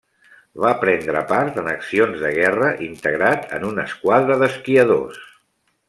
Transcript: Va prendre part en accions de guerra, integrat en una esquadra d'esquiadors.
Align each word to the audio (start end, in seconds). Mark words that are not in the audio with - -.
Va 0.61 0.69
prendre 0.83 1.19
part 1.31 1.59
en 1.63 1.69
accions 1.73 2.23
de 2.23 2.31
guerra, 2.37 2.71
integrat 2.87 3.47
en 3.59 3.69
una 3.71 3.85
esquadra 3.91 4.39
d'esquiadors. 4.45 5.23